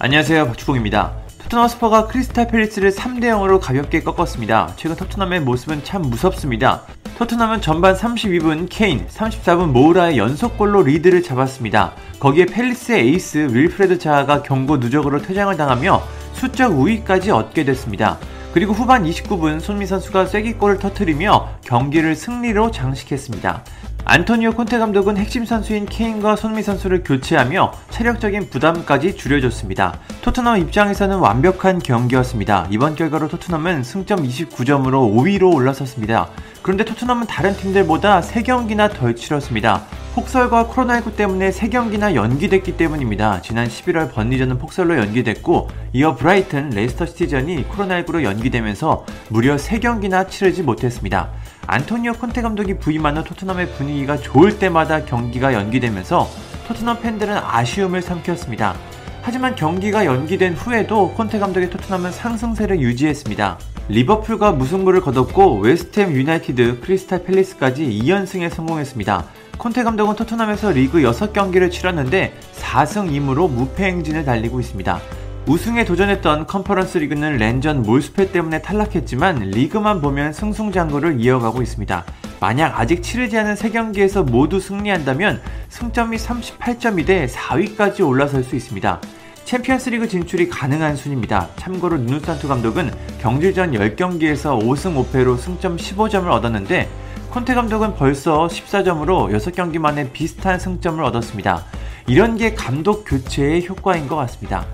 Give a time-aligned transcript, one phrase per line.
[0.00, 1.12] 안녕하세요 박주봉입니다.
[1.38, 4.72] 토트넘 스퍼가 크리스탈 팰리스를 3대 0으로 가볍게 꺾었습니다.
[4.74, 6.82] 최근 토트넘의 모습은 참 무섭습니다.
[7.16, 11.92] 토트넘은 전반 32분 케인, 34분 모우라의 연속골로 리드를 잡았습니다.
[12.18, 18.18] 거기에 팰리스의 에이스 윌프레드 자하가 경고 누적으로 퇴장을 당하며 수적 우위까지 얻게 됐습니다.
[18.52, 23.64] 그리고 후반 29분 손흥민 선수가 쐐기골을 터트리며 경기를 승리로 장식했습니다.
[24.06, 29.98] 안토니오 콘테 감독은 핵심 선수인 케인과 손흥민 선수를 교체하며 체력적인 부담까지 줄여줬습니다.
[30.20, 32.66] 토트넘 입장에서는 완벽한 경기였습니다.
[32.70, 36.28] 이번 결과로 토트넘은 승점 29점으로 5위로 올라섰습니다.
[36.60, 39.84] 그런데 토트넘은 다른 팀들보다 3경기나 덜 치렀습니다.
[40.14, 43.40] 폭설과 코로나19 때문에 3경기나 연기됐기 때문입니다.
[43.42, 51.30] 지난 11월 번리전은 폭설로 연기됐고 이어 브라이튼, 레스터 시티전이 코로나19로 연기되면서 무려 3경기나 치르지 못했습니다.
[51.66, 56.28] 안토니오 콘테 감독이 부임한 후 토트넘의 분위기가 좋을 때마다 경기가 연기되면서
[56.68, 58.74] 토트넘 팬들은 아쉬움을 삼켰습니다.
[59.22, 63.58] 하지만 경기가 연기된 후에도 콘테 감독의 토트넘은 상승세를 유지했습니다.
[63.88, 69.24] 리버풀과 무승부를 거뒀고 웨스트햄 유나이티드, 크리스탈 팰리스까지 2연승에 성공했습니다.
[69.58, 75.00] 콘테 감독은 토트넘에서 리그 6경기를 치렀는데 4승 2무로 무패 행진을 달리고 있습니다.
[75.46, 82.02] 우승에 도전했던 컨퍼런스 리그는 렌전 몰수패 때문에 탈락했지만 리그만 보면 승승장구를 이어가고 있습니다.
[82.40, 89.02] 만약 아직 치르지 않은 3경기에서 모두 승리한다면 승점이 38점이 돼 4위까지 올라설 수 있습니다.
[89.44, 91.50] 챔피언스 리그 진출이 가능한 순위입니다.
[91.56, 92.90] 참고로 누누산투 감독은
[93.20, 96.88] 경질 전 10경기에서 5승 5패로 승점 15점을 얻었는데
[97.28, 101.66] 콘테 감독은 벌써 14점으로 6경기 만에 비슷한 승점을 얻었습니다.
[102.06, 104.64] 이런 게 감독 교체의 효과인 것 같습니다.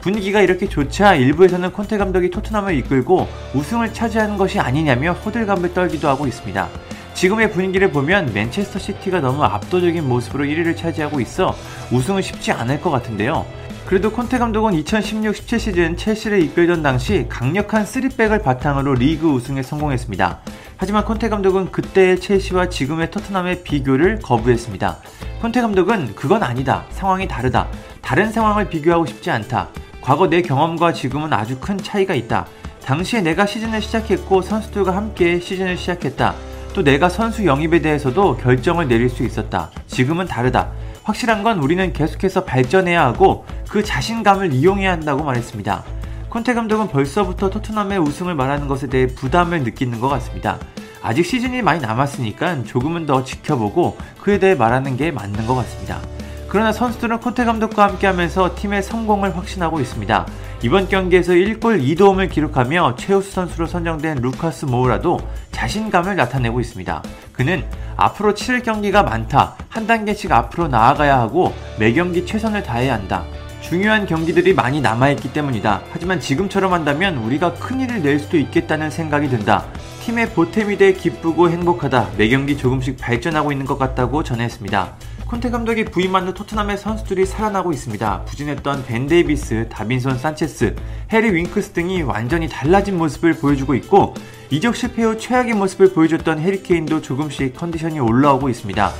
[0.00, 6.26] 분위기가 이렇게 좋자 일부에서는 콘테 감독이 토트넘을 이끌고 우승을 차지하는 것이 아니냐며 호들갑을 떨기도 하고
[6.26, 6.68] 있습니다.
[7.14, 11.54] 지금의 분위기를 보면 맨체스터 시티가 너무 압도적인 모습으로 1위를 차지하고 있어
[11.90, 13.44] 우승은 쉽지 않을 것 같은데요.
[13.86, 20.40] 그래도 콘테 감독은 2016-17 시즌 첼시를 이끌던 당시 강력한 3백을 바탕으로 리그 우승에 성공했습니다.
[20.76, 24.98] 하지만 콘테 감독은 그때의 첼시와 지금의 토트넘의 비교를 거부했습니다.
[25.40, 26.84] 콘테 감독은 그건 아니다.
[26.90, 27.66] 상황이 다르다.
[28.00, 29.70] 다른 상황을 비교하고 싶지 않다.
[30.08, 32.46] 과거 내 경험과 지금은 아주 큰 차이가 있다.
[32.82, 36.34] 당시에 내가 시즌을 시작했고 선수들과 함께 시즌을 시작했다.
[36.72, 39.70] 또 내가 선수 영입에 대해서도 결정을 내릴 수 있었다.
[39.86, 40.70] 지금은 다르다.
[41.02, 45.84] 확실한 건 우리는 계속해서 발전해야 하고 그 자신감을 이용해야 한다고 말했습니다.
[46.30, 50.58] 콘테 감독은 벌써부터 토트넘의 우승을 말하는 것에 대해 부담을 느끼는 것 같습니다.
[51.02, 56.00] 아직 시즌이 많이 남았으니까 조금은 더 지켜보고 그에 대해 말하는 게 맞는 것 같습니다.
[56.48, 60.26] 그러나 선수들은 콘테 감독과 함께하면서 팀의 성공을 확신하고 있습니다.
[60.62, 65.20] 이번 경기에서 1골 2도움을 기록하며 최우수 선수로 선정된 루카스 모우라도
[65.52, 67.02] 자신감을 나타내고 있습니다.
[67.32, 67.64] 그는
[67.96, 69.56] 앞으로 치를 경기가 많다.
[69.68, 73.24] 한 단계씩 앞으로 나아가야 하고 매 경기 최선을 다해야 한다.
[73.60, 75.82] 중요한 경기들이 많이 남아있기 때문이다.
[75.92, 79.66] 하지만 지금처럼 한다면 우리가 큰일을 낼 수도 있겠다는 생각이 든다.
[80.08, 82.12] 팀의 보탬이 돼 기쁘고 행복하다.
[82.16, 84.94] 매 경기 조금씩 발전하고 있는 것 같다고 전했습니다.
[85.26, 88.22] 콘테 감독이 부임한 후 토트넘의 선수들이 살아나고 있습니다.
[88.22, 90.76] 부진했던 벤 데이비스, 다빈손 산체스,
[91.12, 94.14] 해리 윙크스 등이 완전히 달라진 모습을 보여주고 있고
[94.48, 98.90] 이적 실패 후 최악의 모습을 보여줬던 해리 케인도 조금씩 컨디션이 올라오고 있습니다.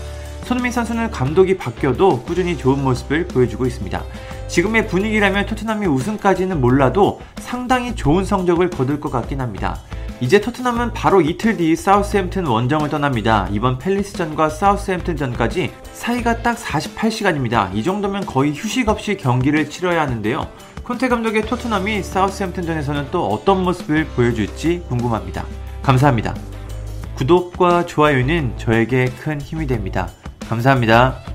[0.44, 4.02] 손흥민 선수는 감독이 바뀌어도 꾸준히 좋은 모습을 보여주고 있습니다.
[4.48, 9.78] 지금의 분위기라면 토트넘이 우승까지는 몰라도 상당히 좋은 성적을 거둘 것 같긴 합니다.
[10.20, 13.48] 이제 토트넘은 바로 이틀 뒤 사우스햄튼 원정을 떠납니다.
[13.52, 17.72] 이번 팰리스전과 사우스햄튼전까지 사이가 딱 48시간입니다.
[17.72, 20.48] 이 정도면 거의 휴식 없이 경기를 치러야 하는데요.
[20.82, 25.44] 콘테 감독의 토트넘이 사우스햄튼전에서는 또 어떤 모습을 보여줄지 궁금합니다.
[25.82, 26.34] 감사합니다.
[27.14, 30.08] 구독과 좋아요는 저에게 큰 힘이 됩니다.
[30.48, 31.27] 감사합니다.